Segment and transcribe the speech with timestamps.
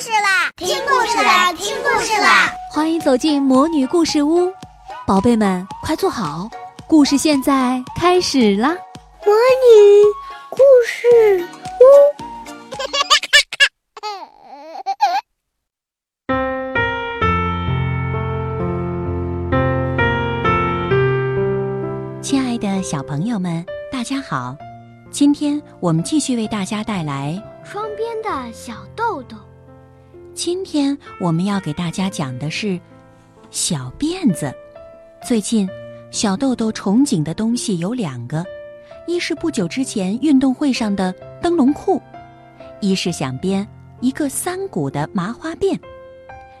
[0.00, 0.50] 事啦！
[0.56, 1.52] 听故事啦！
[1.52, 2.50] 听故事啦！
[2.72, 4.52] 欢迎走进魔女故事屋，
[5.06, 6.48] 宝贝们快坐好，
[6.88, 8.70] 故事现在开始啦！
[9.24, 10.02] 魔女
[10.50, 11.46] 故事
[11.80, 11.84] 屋，
[22.20, 24.56] 亲爱的小朋友们，大家好！
[25.12, 29.36] 今天我们继续为大家带来窗边的小豆豆。
[30.34, 32.78] 今天我们要给大家讲的是
[33.52, 34.52] 小辫子。
[35.24, 35.68] 最近，
[36.10, 38.44] 小豆豆憧憬的东西有两个：
[39.06, 42.02] 一是不久之前运动会上的灯笼裤，
[42.80, 43.66] 一是想编
[44.00, 45.78] 一个三股的麻花辫。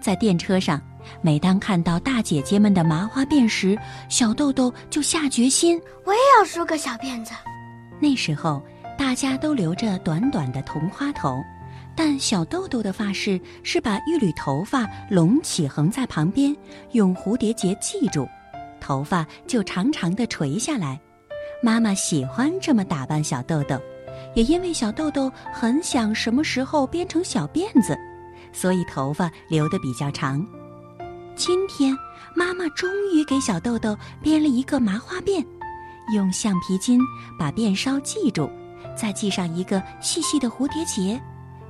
[0.00, 0.80] 在电车上，
[1.20, 3.76] 每当看到大姐姐们的麻花辫时，
[4.08, 7.32] 小豆豆就下决心：我也要梳个小辫子。
[7.98, 8.62] 那时候，
[8.96, 11.42] 大家都留着短短的同花头，
[11.96, 16.54] 但小豆豆的发饰是把一缕头发隆起横在旁边，
[16.92, 18.28] 用蝴蝶结系住，
[18.80, 21.00] 头发就长长的垂下来。
[21.62, 23.80] 妈妈喜欢这么打扮小豆豆，
[24.34, 27.96] 也因为小豆豆很想什么时候编成小辫子，
[28.52, 30.46] 所以头发留得比较长。
[31.34, 31.96] 今天，
[32.34, 35.44] 妈妈终于给小豆豆编了一个麻花辫。
[36.14, 37.00] 用橡皮筋
[37.38, 38.48] 把辫梢系住，
[38.94, 41.20] 再系上一个细细的蝴蝶结，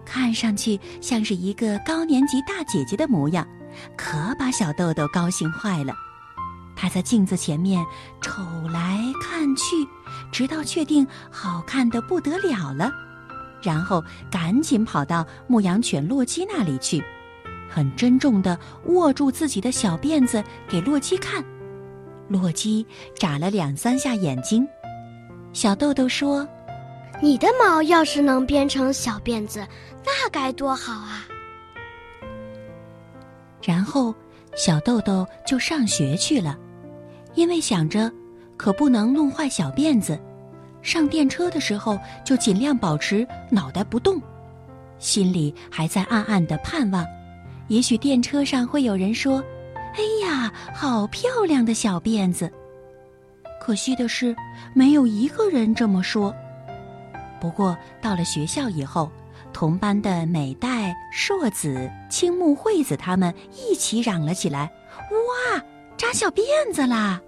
[0.06, 3.46] 看上去像是一个高年级大姐姐的模样，
[3.96, 5.92] 可把小豆豆高兴坏了。
[6.74, 7.84] 她在镜子前面
[8.20, 9.86] 瞅来看去，
[10.30, 12.90] 直到确定好看的不得了了，
[13.62, 17.02] 然后赶紧跑到牧羊犬洛基那里去，
[17.68, 21.44] 很珍重地握住自己的小辫子给洛基看。
[22.28, 24.66] 洛基眨了两三下眼睛，
[25.52, 26.46] 小豆豆说
[27.20, 29.66] ：“你的毛要是能编成小辫子，
[30.04, 31.26] 那该多好啊！”
[33.62, 34.14] 然后，
[34.54, 36.56] 小豆豆就上学去了，
[37.34, 38.12] 因为想着
[38.56, 40.18] 可不能弄坏小辫子，
[40.82, 44.20] 上电车的时候就尽量保持脑袋不动，
[44.98, 47.04] 心里还在暗暗的盼望，
[47.68, 49.42] 也许电车上会有人说。
[49.98, 52.52] 哎呀，好漂亮的小辫子！
[53.58, 54.36] 可惜的是，
[54.74, 56.34] 没有一个人这么说。
[57.40, 59.10] 不过到了学校以后，
[59.52, 64.70] 同班的美代、硕子、青木、惠子他们一起嚷了起来
[65.54, 65.62] ：“哇，
[65.96, 66.42] 扎小辫
[66.72, 67.20] 子啦！”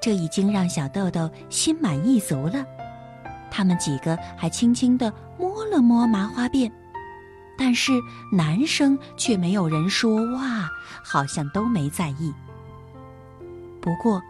[0.00, 2.64] 这已经让小豆豆心满意足了。
[3.50, 6.70] 他们几个还轻轻地摸了摸麻花辫。
[7.58, 7.92] 但是
[8.32, 10.70] 男生却没有人说哇，
[11.04, 12.32] 好像都没在意。
[13.82, 14.22] 不过，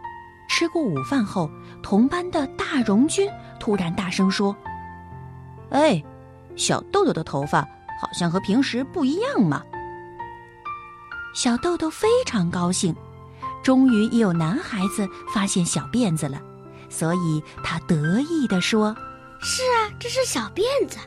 [0.61, 1.49] 吃过午饭后，
[1.81, 3.27] 同班的大荣军
[3.59, 4.55] 突然大声说
[5.73, 6.03] ：“哎，
[6.55, 7.63] 小豆豆的头发
[7.99, 9.63] 好像和平时不一样嘛！”
[11.33, 12.95] 小豆豆非常高兴，
[13.63, 16.39] 终于也有男孩子发现小辫子了，
[16.89, 18.95] 所以他得意地说
[19.41, 20.99] ：“是啊，这是小辫子。”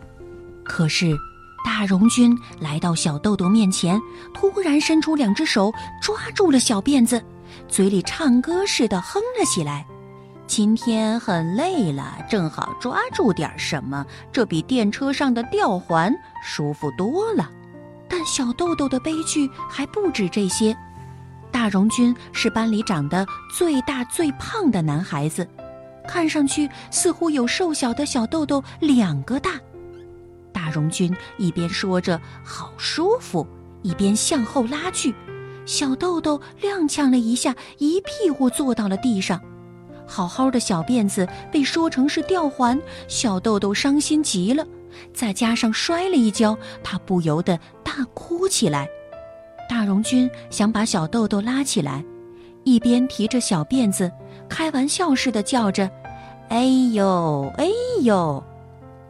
[0.66, 1.16] 可是。
[1.66, 3.98] 大荣军来到小豆豆面前，
[4.34, 5.72] 突然伸出两只手
[6.02, 7.24] 抓住了小辫子，
[7.74, 9.84] 嘴里唱歌似的哼了起来。
[10.46, 17.50] 今天很累了，正好抓住点什么，这比电车上的吊环舒服多了。
[18.08, 20.76] 但小豆豆的悲剧还不止这些。
[21.50, 25.44] 大荣军是班里长得最大最胖的男孩子，
[26.06, 29.58] 看上去似乎有瘦小的小豆豆两个大。
[30.52, 33.44] 大荣军一边说着“好舒服”，
[33.82, 35.12] 一边向后拉去，
[35.66, 39.40] 小豆豆踉跄了一下，一屁股坐到了地上。
[40.06, 44.64] 好好的小辫子被说成是吊环，小豆豆伤心极了。
[45.12, 48.88] 再加上摔了一跤，他不由得大哭起来。
[49.68, 52.04] 大荣军想把小豆豆拉起来，
[52.64, 54.12] 一边提着小辫子，
[54.48, 55.90] 开玩笑似的叫着
[56.50, 57.66] ：“哎呦，哎
[58.02, 58.44] 呦！”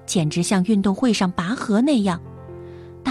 [0.06, 2.20] 简直像运动会上拔河那样，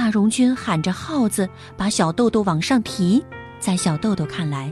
[0.04, 1.48] 大荣军喊着号子，
[1.78, 3.24] 把小豆豆往上提。
[3.58, 4.70] 在小豆豆看来，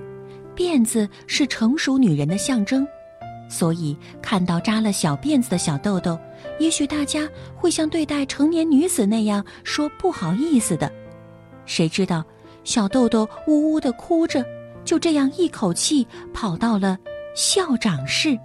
[0.53, 2.85] 辫子是成熟女人的象征，
[3.47, 6.19] 所以看到扎了小辫子的小豆豆，
[6.59, 7.25] 也许大家
[7.55, 10.91] 会像对待成年女子那样说不好意思的。
[11.65, 12.25] 谁知道，
[12.65, 14.45] 小豆豆呜呜地哭着，
[14.83, 16.97] 就这样一口气跑到了
[17.33, 18.37] 校长室。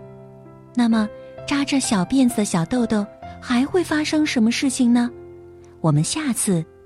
[0.73, 1.09] 那么，
[1.49, 3.05] 扎着小辫子的小豆豆。
[3.41, 5.11] 还会发生什么事情呢？
[5.81, 6.65] 我们下次